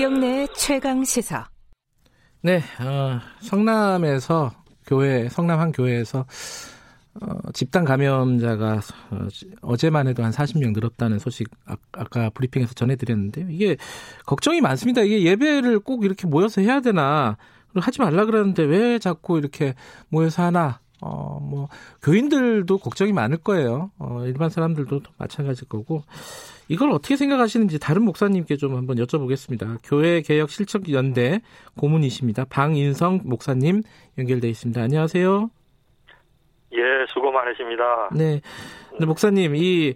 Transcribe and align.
김경래 0.00 0.46
최강 0.56 1.04
시사. 1.04 1.46
네, 2.40 2.62
어, 2.80 3.20
성남에서 3.42 4.50
교회, 4.86 5.28
성남 5.28 5.60
한 5.60 5.72
교회에서 5.72 6.24
어, 7.20 7.52
집단 7.52 7.84
감염자가 7.84 8.80
어, 9.60 9.76
제만 9.76 10.08
해도 10.08 10.24
한 10.24 10.32
40명 10.32 10.72
늘었다는 10.72 11.18
소식 11.18 11.50
아, 11.66 11.76
까 12.04 12.30
브리핑에서 12.30 12.72
전해드렸는데요. 12.72 13.50
이게 13.50 13.76
걱정이 14.24 14.62
많습니다. 14.62 15.02
이게 15.02 15.22
예배를 15.22 15.80
꼭 15.80 16.06
이렇게 16.06 16.26
모여서 16.26 16.62
해야 16.62 16.80
되나 16.80 17.36
하지 17.74 18.00
말라 18.00 18.24
그러는데 18.24 18.62
왜 18.62 18.98
자꾸 18.98 19.36
이렇게 19.36 19.74
모여서 20.08 20.44
하나? 20.44 20.80
어, 21.02 21.40
뭐, 21.42 21.68
교인들도 22.02 22.78
걱정이 22.78 23.12
많을 23.12 23.36
거예요. 23.36 23.90
어, 23.98 24.22
일반 24.24 24.48
사람들도 24.48 25.02
마찬가지일 25.18 25.68
거고. 25.68 26.04
이걸 26.70 26.92
어떻게 26.92 27.16
생각하시는지 27.16 27.80
다른 27.80 28.04
목사님께 28.04 28.56
좀 28.56 28.76
한번 28.76 28.96
여쭤보겠습니다. 28.96 29.78
교회 29.82 30.20
개혁 30.20 30.50
실천 30.50 30.82
연대 30.92 31.40
고문이십니다. 31.76 32.44
방인성 32.48 33.22
목사님 33.24 33.82
연결돼 34.16 34.48
있습니다. 34.48 34.80
안녕하세요. 34.80 35.50
예, 36.72 36.78
수고 37.08 37.32
많으십니다. 37.32 38.10
네. 38.16 38.40
근데 38.90 39.04
목사님, 39.04 39.56
이, 39.56 39.94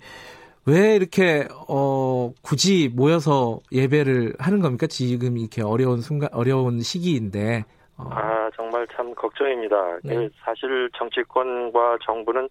왜 0.67 0.97
이렇게, 0.97 1.47
어, 1.69 2.33
굳이 2.43 2.91
모여서 2.93 3.61
예배를 3.71 4.35
하는 4.41 4.59
겁니까? 4.59 4.89
지금 4.89 5.39
이렇게 5.39 5.63
어려운 5.63 6.01
순간, 6.01 6.29
어려운 6.33 6.81
시기인데. 6.81 7.63
어. 7.99 8.09
아, 8.11 8.51
정말 8.57 8.85
참 8.97 9.15
걱정입니다. 9.15 9.99
네. 10.03 10.17
그 10.17 10.31
사실 10.45 10.91
정치권과 10.99 11.99
정부는 12.05 12.49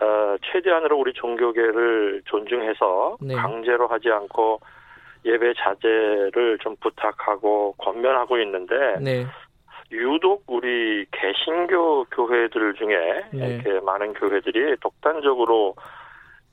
어, 0.00 0.36
최대한으로 0.42 0.98
우리 0.98 1.12
종교계를 1.14 2.22
존중해서 2.26 3.16
네. 3.20 3.34
강제로 3.34 3.86
하지 3.86 4.10
않고 4.10 4.60
예배 5.24 5.54
자제를 5.54 6.58
좀 6.60 6.76
부탁하고 6.80 7.74
권면하고 7.78 8.38
있는데 8.38 8.74
네. 9.00 9.26
유독 9.90 10.44
우리 10.46 11.06
개신교 11.10 12.04
교회들 12.06 12.74
중에 12.74 13.24
네. 13.32 13.54
이렇게 13.54 13.80
많은 13.80 14.12
교회들이 14.14 14.76
독단적으로 14.80 15.74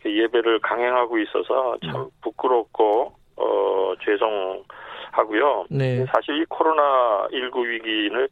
예배를 0.05 0.59
강행하고 0.59 1.17
있어서 1.19 1.77
참 1.83 2.03
네. 2.03 2.09
부끄럽고 2.21 3.13
어 3.35 3.93
죄송하고요. 4.03 5.65
네. 5.69 6.05
사실 6.13 6.41
이 6.41 6.45
코로나 6.45 7.27
19 7.31 7.67
위기는 7.67 8.27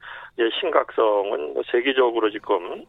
심각성은 0.59 1.53
뭐 1.53 1.63
세계적으로 1.72 2.30
지금 2.30 2.85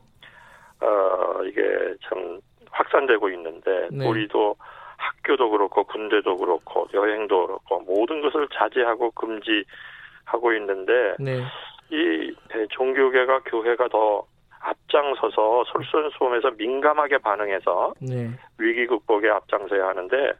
어, 0.82 1.42
이게 1.44 1.62
참 2.08 2.40
확산되고 2.70 3.28
있는데 3.30 3.88
네. 3.90 4.06
우리도 4.06 4.56
학교도 4.96 5.50
그렇고 5.50 5.84
군대도 5.84 6.36
그렇고 6.36 6.88
여행도 6.92 7.46
그렇고 7.46 7.80
모든 7.80 8.20
것을 8.20 8.48
자제하고 8.52 9.10
금지하고 9.12 10.52
있는데 10.56 11.14
네. 11.18 11.42
이 11.90 12.34
종교계가 12.70 13.40
교회가 13.40 13.88
더 13.88 14.24
앞장서서 14.60 15.64
솔선수범해서 15.64 16.52
민감하게 16.56 17.18
반응해서 17.18 17.94
네. 18.00 18.30
위기 18.58 18.86
극복에 18.86 19.28
앞장서야 19.28 19.88
하는데 19.88 20.32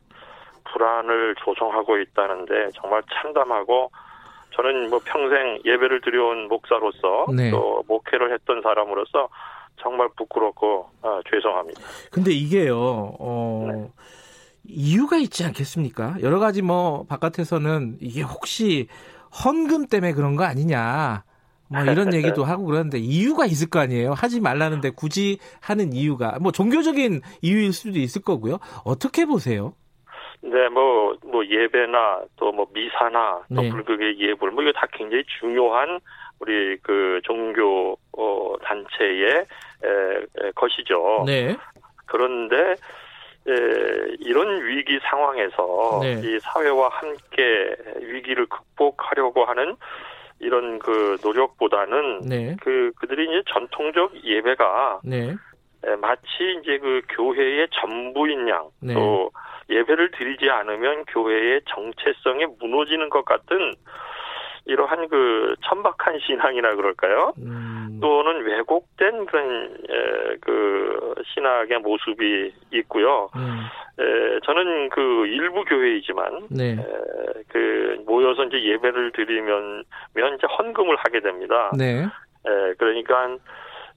불안을 0.65 1.35
조성하고 1.45 1.99
있다는데 1.99 2.71
정말 2.75 3.03
참담하고 3.13 3.91
저는 4.55 4.91
뭐 4.91 5.01
평생 5.05 5.59
예배를 5.65 6.03
드려온 6.03 6.49
목사로서 6.49 7.27
네. 7.35 7.51
또 7.51 7.83
목회를 7.89 8.33
했던 8.33 8.63
사람으로서 8.63 9.29
정말 9.83 10.09
부끄럽고 10.17 10.87
어, 11.03 11.21
죄송합니다. 11.31 11.81
근데 12.11 12.33
이게요. 12.33 12.77
어, 13.19 13.69
네. 13.73 13.89
이유가 14.65 15.17
있지 15.17 15.45
않겠습니까? 15.45 16.17
여러 16.23 16.39
가지 16.39 16.63
뭐 16.63 17.05
바깥에서는 17.09 17.99
이게 18.01 18.23
혹시 18.23 18.89
헌금 19.45 19.87
때문에 19.87 20.13
그런 20.13 20.37
거 20.37 20.45
아니냐. 20.45 21.25
뭐 21.69 21.83
이런 21.85 22.13
얘기도 22.15 22.45
하고 22.45 22.67
그러는데 22.67 22.99
이유가 22.99 23.47
있을 23.47 23.69
거 23.71 23.81
아니에요. 23.81 24.13
하지 24.13 24.41
말라는데 24.41 24.91
굳이 24.91 25.39
하는 25.61 25.93
이유가 25.93 26.39
뭐 26.41 26.53
종교적인 26.53 27.23
이유일 27.41 27.73
수도 27.73 27.99
있을 27.99 28.23
거고요. 28.23 28.59
어떻게 28.85 29.25
보세요? 29.25 29.75
네, 30.45 30.69
뭐, 30.71 31.17
뭐, 31.25 31.47
예배나, 31.47 32.23
또 32.37 32.51
뭐, 32.51 32.67
미사나, 32.75 33.45
또 33.55 33.63
네. 33.63 33.71
불교의 33.71 34.19
예불, 34.19 34.51
뭐, 34.51 34.65
이거 34.65 34.73
다 34.73 34.89
굉장히 34.93 35.23
중요한 35.39 36.01
우리 36.41 36.77
그 36.83 37.21
종교 37.23 37.97
어, 38.19 38.55
단체의 38.63 39.47
것이죠. 40.55 41.25
네. 41.27 41.57
그런데 42.07 42.75
에, 43.49 44.17
이런 44.21 44.65
위기 44.65 44.99
상황에서 45.03 46.01
네. 46.03 46.21
이 46.23 46.39
사회와 46.41 46.89
함께 46.91 47.77
위기를 48.01 48.47
극복하려고 48.47 49.45
하는 49.45 49.77
이런 50.39 50.79
그 50.79 51.17
노력보다는 51.23 52.21
네. 52.29 52.57
그 52.61 52.93
그들이 52.97 53.25
이제 53.25 53.43
전통적 53.53 54.25
예배가 54.25 55.01
네. 55.05 55.35
에, 55.85 55.97
마치 55.97 56.29
이제 56.61 56.79
그 56.79 57.03
교회의 57.09 57.69
전부인 57.73 58.49
양, 58.49 58.69
네. 58.81 58.95
또 58.95 59.31
예배를 59.71 60.11
드리지 60.13 60.51
않으면 60.51 61.05
교회의 61.07 61.63
정체성이 61.67 62.47
무너지는 62.61 63.09
것 63.11 63.25
같은 63.25 63.75
이러한 64.65 65.09
그 65.09 65.55
천박한 65.63 66.19
신앙이나 66.21 66.75
그럴까요? 66.75 67.33
음. 67.39 67.99
또는 68.01 68.45
왜곡된 68.45 69.27
그런 69.27 69.65
에, 69.89 70.37
그 70.41 71.15
신학의 71.35 71.79
모습이 71.81 72.53
있고요. 72.73 73.29
음. 73.37 73.61
에, 73.99 74.41
저는 74.45 74.89
그 74.91 75.27
일부 75.27 75.65
교회이지만 75.65 76.49
네. 76.51 76.73
에, 76.73 76.77
그 77.49 78.03
모여서 78.07 78.45
이제 78.45 78.63
예배를 78.63 79.13
드리면 79.13 79.85
면 80.15 80.35
이제 80.35 80.47
헌금을 80.47 80.97
하게 80.97 81.21
됩니다. 81.21 81.71
네. 81.77 82.05
에, 82.05 82.75
그러니까 82.79 83.27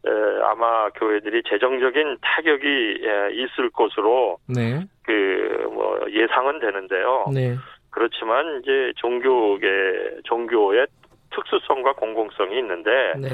에, 0.07 0.11
아마 0.43 0.89
교회들이 0.89 1.43
재정적인 1.47 2.17
타격이 2.21 2.67
에, 3.03 3.33
있을 3.33 3.69
것으로 3.71 4.37
네. 4.47 4.85
그뭐 5.03 6.05
예상은 6.11 6.59
되는데요. 6.59 7.25
네. 7.33 7.55
그렇지만 7.95 8.59
이제 8.59 8.91
종교계 8.97 10.19
종교의 10.25 10.85
특수성과 11.33 11.93
공공성이 11.93 12.59
있는데 12.59 13.13
네. 13.17 13.29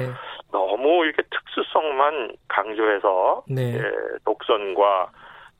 너무 0.52 1.04
이렇게 1.04 1.22
특수성만 1.30 2.36
강조해서 2.46 3.42
네. 3.48 3.74
예, 3.76 3.82
독선과 4.24 5.10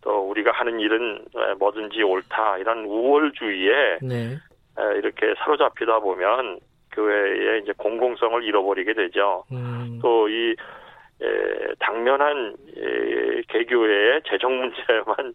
또 0.03 0.31
우리가 0.31 0.53
하는 0.53 0.79
일은 0.79 1.25
예, 1.37 1.55
뭐든지 1.55 2.01
옳다 2.03 2.59
이런 2.59 2.85
우월주의에 2.85 3.99
네. 4.03 4.37
예, 4.79 4.99
이렇게 4.99 5.35
사로잡히다 5.39 5.99
보면 5.99 6.61
교회의 6.93 7.63
이제 7.63 7.73
공공성을 7.77 8.45
잃어버리게 8.45 8.95
되죠. 8.95 9.45
음. 9.51 9.99
또이 10.01 10.55
예, 11.23 11.75
당면한 11.81 12.57
예, 12.77 13.43
개교회의 13.49 14.23
재정 14.29 14.59
문제만 14.59 15.35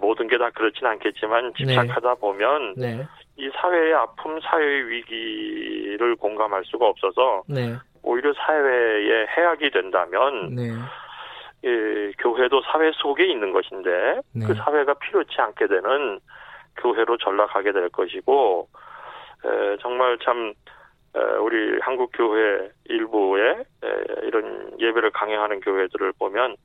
모든 0.00 0.28
게 0.28 0.36
다 0.38 0.50
그렇진 0.50 0.86
않겠지만 0.86 1.52
집착하다 1.54 2.14
네. 2.14 2.20
보면 2.20 2.74
네. 2.76 3.06
이 3.36 3.50
사회의 3.54 3.94
아픔, 3.94 4.38
사회의 4.40 4.88
위기를 4.88 6.16
공감할 6.16 6.62
수가 6.64 6.86
없어서 6.86 7.42
네. 7.48 7.76
오히려 8.02 8.32
사회에 8.34 9.26
해악이 9.36 9.70
된다면 9.70 10.54
네. 10.54 10.70
예, 11.64 12.12
교회도 12.18 12.62
사회 12.62 12.90
속에 12.94 13.26
있는 13.26 13.52
것인데 13.52 14.20
네. 14.34 14.46
그 14.46 14.54
사회가 14.54 14.94
필요치 14.94 15.40
않게 15.40 15.66
되는 15.66 16.20
교회로 16.76 17.18
전락하게 17.18 17.72
될 17.72 17.88
것이고 17.90 18.68
에, 19.44 19.76
정말 19.82 20.18
참 20.24 20.54
에, 21.16 21.20
우리 21.40 21.78
한국 21.80 22.10
교회 22.14 22.70
일부의 22.86 23.56
에, 23.84 23.88
이런 24.24 24.72
예배를 24.80 25.10
강행하는 25.10 25.60
교회들을 25.60 26.12
보면 26.18 26.56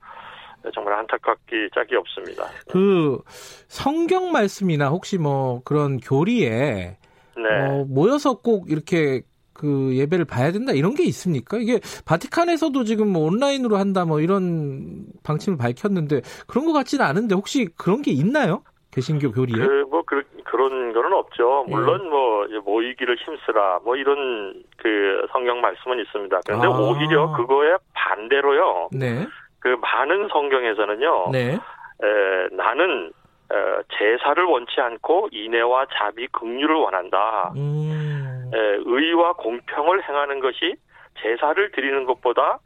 정말 0.73 0.93
안타깝기 0.93 1.69
짝이 1.73 1.95
없습니다. 1.95 2.45
그 2.69 3.19
성경 3.67 4.31
말씀이나 4.31 4.89
혹시 4.89 5.17
뭐 5.17 5.61
그런 5.63 5.97
교리에 5.99 6.97
네. 7.37 7.43
어, 7.69 7.85
모여서 7.87 8.39
꼭 8.39 8.69
이렇게 8.69 9.21
그 9.53 9.95
예배를 9.95 10.25
봐야 10.25 10.51
된다 10.51 10.73
이런 10.73 10.95
게 10.95 11.03
있습니까? 11.05 11.57
이게 11.57 11.79
바티칸에서도 12.05 12.83
지금 12.83 13.09
뭐 13.11 13.25
온라인으로 13.25 13.77
한다 13.77 14.05
뭐 14.05 14.19
이런 14.19 15.05
방침을 15.23 15.57
밝혔는데 15.57 16.21
그런 16.47 16.65
것 16.65 16.73
같지는 16.73 17.05
않은데 17.05 17.35
혹시 17.35 17.67
그런 17.77 18.01
게 18.01 18.11
있나요? 18.11 18.63
개신교 18.91 19.31
교리에? 19.31 19.65
그 19.65 19.85
뭐 19.95 20.03
그, 20.05 20.23
그런 20.43 20.91
거는 20.91 21.13
없죠. 21.13 21.63
물론 21.69 22.01
예. 22.03 22.09
뭐 22.09 22.47
모이기를 22.65 23.15
힘쓰라 23.15 23.79
뭐 23.83 23.95
이런 23.95 24.61
그 24.77 25.25
성경 25.31 25.61
말씀은 25.61 25.99
있습니다. 25.99 26.41
그런데 26.45 26.67
아. 26.67 26.69
오히려 26.71 27.31
그거에 27.37 27.77
반대로요. 27.93 28.89
네. 28.91 29.25
그 29.65 29.75
많은 29.81 30.27
성경에서는요. 30.27 31.31
네. 31.31 31.53
에, 31.53 32.55
나는 32.55 33.11
에, 33.51 33.55
제사를 33.97 34.43
원치 34.43 34.79
않고 34.79 35.29
인애와 35.31 35.87
자비, 35.91 36.27
긍휼을 36.27 36.75
원한다. 36.75 37.51
음. 37.55 38.51
에, 38.53 38.57
의와 38.85 39.33
공평을 39.33 40.07
행하는 40.07 40.39
것이 40.39 40.75
제사를 41.19 41.71
드리는 41.71 42.05
것보다 42.05 42.59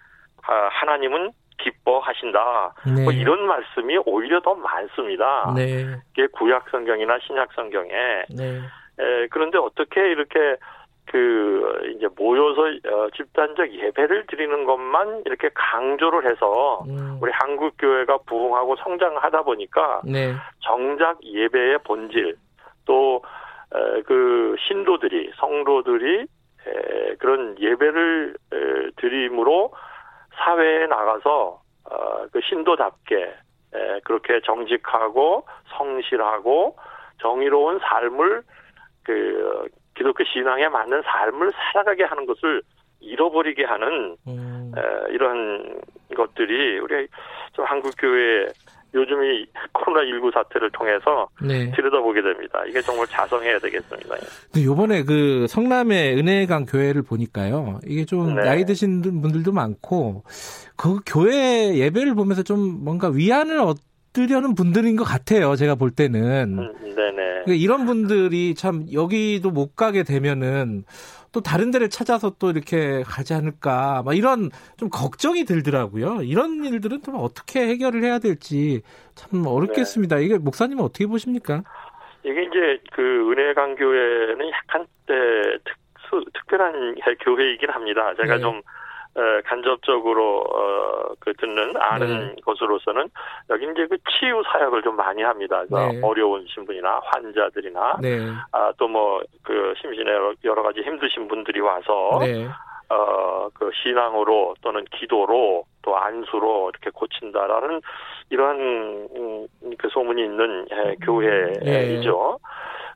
아, 0.45 0.69
하나님은 0.71 1.31
기뻐하신다. 1.59 2.73
네. 2.87 3.03
뭐 3.05 3.13
이런 3.13 3.47
말씀이 3.47 3.97
오히려 4.05 4.41
더 4.41 4.55
많습니다. 4.55 5.53
네. 5.55 5.85
이게 6.11 6.27
구약 6.33 6.69
성경이나 6.69 7.17
신약 7.25 7.53
성경에 7.53 7.91
네. 8.37 8.59
에, 8.99 9.27
그런데 9.31 9.57
어떻게 9.57 10.01
이렇게 10.01 10.57
그 11.11 11.93
이제 11.95 12.07
모여서 12.15 12.61
어, 12.61 13.09
집단적 13.15 13.73
예배를 13.73 14.25
드리는 14.27 14.65
것만 14.65 15.23
이렇게 15.25 15.49
강조를 15.53 16.29
해서 16.29 16.83
음. 16.87 17.17
우리 17.21 17.31
한국 17.33 17.73
교회가 17.79 18.19
부흥하고 18.25 18.75
성장하다 18.77 19.41
보니까 19.43 20.01
네. 20.05 20.33
정작 20.59 21.17
예배의 21.23 21.79
본질 21.83 22.35
또 22.85 23.21
그 24.05 24.55
신도들이 24.67 25.31
성도들이 25.35 26.21
에, 26.21 27.15
그런 27.19 27.57
예배를 27.59 28.35
에, 28.53 28.89
드림으로 28.97 29.71
사회에 30.33 30.87
나가서 30.87 31.61
어, 31.91 32.27
그 32.31 32.41
신도답게 32.41 33.15
에, 33.73 33.99
그렇게 34.03 34.41
정직하고 34.41 35.45
성실하고 35.77 36.77
정의로운 37.21 37.79
삶을 37.79 38.41
그 39.03 39.67
기독교 39.99 40.23
신앙에 40.23 40.69
맞는 40.69 41.01
삶을 41.03 41.51
살아가게 41.51 42.05
하는 42.05 42.25
것을 42.25 42.61
잃어버리게 43.01 43.65
하는 43.65 44.15
음. 44.27 44.71
에, 44.77 45.13
이런 45.13 45.81
것들이 46.15 46.79
우리 46.79 47.05
좀 47.51 47.65
한국 47.65 47.93
교회 47.97 48.45
요즘 48.93 49.21
이 49.23 49.45
코로나 49.73 50.03
19 50.07 50.31
사태를 50.33 50.71
통해서 50.71 51.27
네. 51.41 51.69
들여다보게 51.75 52.21
됩니다. 52.21 52.63
이게 52.65 52.81
정말 52.81 53.05
자성해야 53.07 53.59
되겠습니다. 53.59 54.15
근데 54.51 54.65
요번에 54.65 55.03
그 55.03 55.45
성남의 55.47 56.17
은혜강 56.17 56.65
교회를 56.65 57.03
보니까요. 57.03 57.81
이게 57.85 58.05
좀 58.05 58.35
네. 58.35 58.45
나이 58.45 58.65
드신 58.65 59.01
분들도 59.01 59.51
많고 59.51 60.23
그 60.77 61.01
교회 61.05 61.75
예배를 61.75 62.15
보면서 62.15 62.41
좀 62.41 62.83
뭔가 62.83 63.09
위안을 63.09 63.59
얻 63.59 63.77
으려는 64.17 64.55
분들인 64.55 64.95
것 64.95 65.03
같아요. 65.03 65.55
제가 65.55 65.75
볼 65.75 65.91
때는. 65.91 66.57
음, 66.59 66.73
네네. 66.95 67.15
그러니까 67.45 67.53
이런 67.53 67.85
분들이 67.85 68.55
참 68.55 68.85
여기도 68.91 69.51
못 69.51 69.75
가게 69.75 70.03
되면은 70.03 70.83
또 71.31 71.41
다른 71.41 71.69
데를 71.69 71.89
찾아서 71.89 72.31
또 72.39 72.49
이렇게 72.49 73.03
가지 73.05 73.33
않을까 73.33 74.01
막 74.03 74.17
이런 74.17 74.49
좀 74.77 74.89
걱정이 74.89 75.45
들더라고요. 75.45 76.23
이런 76.23 76.65
일들은 76.65 77.03
좀 77.03 77.15
어떻게 77.17 77.67
해결을 77.67 78.03
해야 78.03 78.17
될지 78.17 78.81
참 79.13 79.45
어렵겠습니다. 79.45 80.17
네. 80.17 80.25
이게 80.25 80.37
목사님은 80.37 80.83
어떻게 80.83 81.05
보십니까? 81.05 81.63
이게 82.23 82.43
이제 82.43 82.81
그 82.93 83.31
은혜 83.31 83.53
강교회는 83.53 84.49
약간 84.49 84.87
특수 85.05 86.25
특별한 86.33 86.95
교회이긴 87.23 87.69
합니다. 87.69 88.13
제가 88.15 88.35
네. 88.35 88.41
좀 88.41 88.61
간접적으로 89.45 90.41
어, 90.41 91.13
그 91.19 91.33
듣는 91.33 91.75
아는 91.77 92.35
네. 92.35 92.41
것으로서는 92.43 93.09
여기 93.49 93.65
이제 93.65 93.87
그 93.87 93.97
치유 94.09 94.41
사역을 94.51 94.81
좀 94.83 94.95
많이 94.95 95.21
합니다. 95.23 95.63
네. 95.69 95.99
어려운 96.01 96.45
신분이나 96.47 97.01
환자들이나 97.05 97.97
네. 98.01 98.27
아, 98.51 98.71
또 98.77 98.87
뭐 98.87 99.21
그 99.43 99.73
심신에 99.81 100.11
여러 100.43 100.61
가지 100.61 100.81
힘드신 100.81 101.27
분들이 101.27 101.59
와서 101.59 102.19
네. 102.21 102.47
어, 102.89 103.49
그 103.53 103.69
신앙으로 103.81 104.55
또는 104.61 104.85
기도로 104.91 105.63
또 105.81 105.97
안수로 105.97 106.69
이렇게 106.69 106.89
고친다라는 106.91 107.81
이러한 108.29 108.59
음, 109.15 109.47
그 109.77 109.89
소문이 109.89 110.23
있는 110.23 110.67
예, 110.71 110.95
교회이죠. 111.03 112.39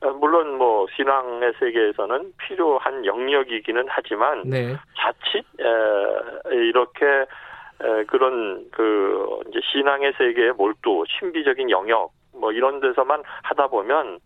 어, 0.04 0.12
물론 0.20 0.58
뭐 0.58 0.86
신앙의 0.96 1.54
세계에서는 1.60 2.34
필요한 2.38 3.06
영역이기는 3.06 3.86
하지만 3.88 4.44
네. 4.46 4.76
자칫 4.98 5.46
에, 5.60 6.56
이렇게 6.56 7.06
에, 7.06 8.04
그런 8.08 8.66
그 8.72 9.40
이제 9.50 9.60
신앙의 9.72 10.14
세계의 10.18 10.54
몰두 10.54 11.06
신비적인 11.08 11.70
영역 11.70 12.12
뭐 12.34 12.52
이런 12.52 12.82
데서만 12.82 13.24
하다 13.44 13.68
보면 13.68 14.20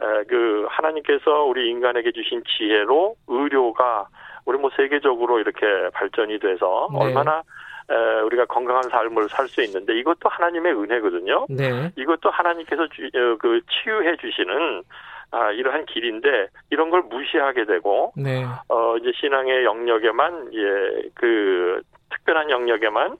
에, 0.00 0.24
그 0.28 0.66
하나님께서 0.70 1.42
우리 1.44 1.70
인간에게 1.70 2.12
주신 2.12 2.42
지혜로 2.46 3.16
의료가 3.26 4.06
우리 4.44 4.58
뭐 4.58 4.70
세계적으로 4.76 5.40
이렇게 5.40 5.66
발전이 5.92 6.38
돼서 6.38 6.88
네. 6.92 6.98
얼마나 7.00 7.42
에, 7.90 8.20
우리가 8.20 8.46
건강한 8.46 8.84
삶을 8.84 9.28
살 9.28 9.48
수 9.48 9.62
있는데 9.62 9.98
이것도 9.98 10.28
하나님의 10.28 10.72
은혜거든요. 10.72 11.46
네. 11.48 11.90
이것도 11.96 12.30
하나님께서 12.30 12.86
주, 12.88 13.06
어, 13.06 13.36
그 13.40 13.60
치유해 13.68 14.16
주시는 14.16 14.82
아, 15.30 15.50
이러한 15.50 15.86
길인데 15.86 16.48
이런 16.70 16.90
걸 16.90 17.02
무시하게 17.02 17.64
되고 17.64 18.12
네. 18.16 18.44
어 18.68 18.96
이제 18.96 19.12
신앙의 19.20 19.64
영역에만 19.64 20.54
예 20.54 21.10
그 21.14 21.82
특별한 22.10 22.50
영역에만 22.50 23.16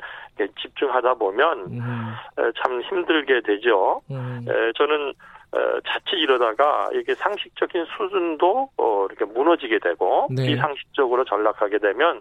집중하다 0.60 1.14
보면 1.14 1.58
음. 1.70 2.14
참 2.62 2.80
힘들게 2.82 3.40
되죠. 3.40 4.02
음. 4.10 4.44
에, 4.48 4.72
저는 4.76 5.12
어, 5.52 5.58
자칫 5.86 6.16
이러다가 6.16 6.88
이게 6.92 7.14
상식적인 7.14 7.86
수준도 7.96 8.70
어, 8.76 9.06
이렇게 9.08 9.24
무너지게 9.24 9.78
되고 9.78 10.26
네. 10.30 10.46
비상식적으로 10.46 11.24
전락하게 11.24 11.78
되면 11.78 12.20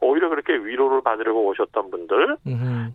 오히려 0.00 0.28
그렇게 0.28 0.54
위로를 0.54 1.02
받으려고 1.02 1.44
오셨던 1.46 1.90
분들, 1.90 2.36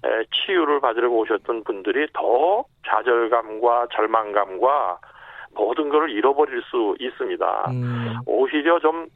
에, 0.06 0.24
치유를 0.34 0.80
받으려고 0.80 1.18
오셨던 1.20 1.64
분들이 1.64 2.08
더 2.14 2.64
좌절감과 2.88 3.88
절망감과 3.94 5.00
모든 5.56 5.90
것을 5.90 6.10
잃어버릴 6.12 6.62
수 6.64 6.96
있습니다. 7.00 7.66
음. 7.72 8.16
오히려 8.26 8.80
좀 8.80 9.08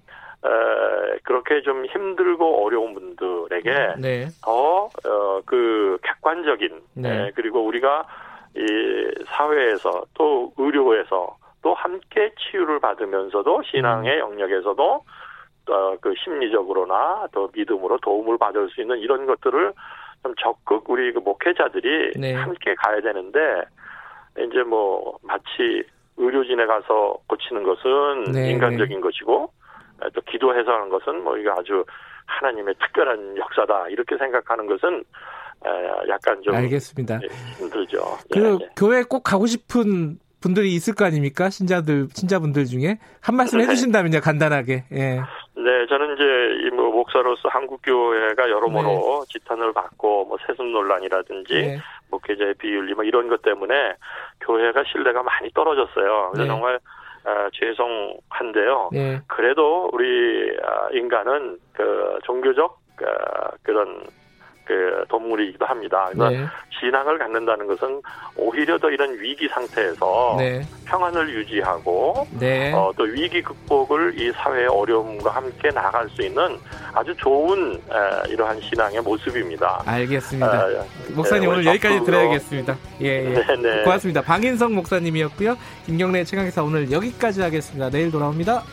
에, 0.45 1.17
그렇게 1.23 1.61
좀 1.61 1.85
힘들고 1.85 2.65
어려운 2.65 2.93
분들에게 2.93 3.95
네. 3.99 4.27
더그 4.43 4.99
어, 5.07 5.97
객관적인 6.03 6.81
네. 6.95 7.09
에, 7.09 7.31
그리고 7.35 7.65
우리가 7.65 8.05
이 8.55 9.25
사회에서 9.27 10.03
또 10.13 10.53
의료에서 10.57 11.35
또 11.61 11.73
함께 11.73 12.31
치유를 12.37 12.79
받으면서도 12.79 13.63
신앙의 13.63 14.15
음. 14.15 14.19
영역에서도 14.19 15.03
어, 15.67 15.97
그 15.99 16.13
심리적으로나 16.23 17.27
또 17.31 17.49
믿음으로 17.53 17.97
도움을 17.97 18.37
받을 18.37 18.69
수 18.69 18.81
있는 18.81 18.99
이런 18.99 19.25
것들을 19.25 19.73
좀 20.23 20.35
적극 20.39 20.87
우리 20.89 21.11
그 21.11 21.19
목회자들이 21.19 22.11
네. 22.19 22.33
함께 22.33 22.75
가야 22.75 23.01
되는데 23.01 23.63
이제 24.37 24.63
뭐 24.63 25.17
마치 25.23 25.83
의료진에 26.17 26.65
가서 26.65 27.17
고치는 27.27 27.63
것은 27.63 28.31
네, 28.33 28.51
인간적인 28.51 28.97
네. 28.97 29.01
것이고 29.01 29.51
또 30.13 30.21
기도해서 30.29 30.71
하는 30.71 30.89
것은 30.89 31.23
뭐 31.23 31.37
이거 31.37 31.53
아주 31.57 31.83
하나님의 32.25 32.75
특별한 32.79 33.37
역사다 33.37 33.89
이렇게 33.89 34.17
생각하는 34.17 34.65
것은 34.67 35.03
약간 36.09 36.41
좀 36.43 36.55
알겠습니다. 36.55 37.19
예, 37.23 37.27
힘들죠. 37.57 38.03
그 38.31 38.39
예, 38.39 38.65
예. 38.65 38.69
교회 38.75 39.03
꼭 39.03 39.21
가고 39.23 39.45
싶은 39.45 40.19
분들이 40.41 40.73
있을 40.75 40.93
거 40.93 41.05
아닙니까? 41.05 41.49
신자들 41.49 42.07
신자분들 42.13 42.65
중에 42.65 42.99
한 43.21 43.35
말씀 43.35 43.59
해주신다면요 43.59 44.19
간단하게. 44.21 44.83
예. 44.91 45.21
네, 45.57 45.87
저는 45.89 46.13
이제 46.15 46.75
뭐 46.75 46.91
목사로서 46.91 47.49
한국 47.49 47.81
교회가 47.81 48.49
여러모로 48.49 49.25
네. 49.27 49.39
지탄을 49.39 49.73
받고 49.73 50.25
뭐 50.25 50.37
세습 50.45 50.63
논란이라든지 50.65 51.53
네. 51.53 51.79
목회자의 52.09 52.55
비윤리 52.55 52.93
뭐 52.93 53.03
이런 53.03 53.27
것 53.27 53.41
때문에 53.41 53.95
교회가 54.41 54.83
신뢰가 54.91 55.23
많이 55.23 55.49
떨어졌어요. 55.53 56.31
그래서 56.31 56.43
네. 56.43 56.47
정말 56.47 56.79
아, 57.25 57.49
죄송한데요. 57.53 58.89
네. 58.91 59.19
그래도 59.27 59.89
우리 59.91 60.55
아, 60.63 60.89
인간은 60.91 61.57
그 61.73 62.19
종교적 62.23 62.79
아, 63.01 63.51
그런 63.63 64.05
그 64.65 65.05
동물이기도 65.09 65.65
합니다. 65.65 66.09
그래서 66.11 66.29
네. 66.29 66.45
신앙을 66.79 67.19
갖는다는 67.19 67.67
것은 67.67 68.01
오히려 68.35 68.77
더 68.79 68.89
이런 68.89 69.13
위기 69.19 69.47
상태에서 69.47 70.35
네. 70.39 70.61
평안을 70.85 71.29
유지하고 71.29 72.27
네. 72.39 72.73
어, 72.73 72.91
또 72.97 73.03
위기 73.03 73.41
극복을 73.41 74.19
이 74.19 74.31
사회의 74.33 74.67
어려움과 74.67 75.31
함께 75.31 75.69
나갈 75.69 76.09
수 76.09 76.23
있는 76.23 76.59
아주 76.95 77.13
좋은 77.17 77.73
에, 77.75 78.31
이러한 78.31 78.59
신앙의 78.61 79.01
모습입니다. 79.01 79.83
알겠습니다. 79.85 80.69
에, 80.71 80.81
목사님 81.09 81.43
네, 81.43 81.47
오늘 81.47 81.65
여기까지 81.65 82.05
들어야겠습니다. 82.05 82.77
예, 83.01 83.07
예. 83.07 83.29
네, 83.33 83.55
네. 83.61 83.83
고맙습니다. 83.83 84.21
방인성 84.21 84.73
목사님이었고요. 84.75 85.57
김경래 85.85 86.23
최강기사 86.23 86.63
오늘 86.63 86.89
여기까지 86.89 87.41
하겠습니다. 87.41 87.89
내일 87.89 88.11
돌아옵니다. 88.11 88.63